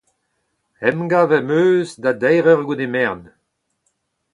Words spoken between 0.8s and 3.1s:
Emgav am eus da deir eur goude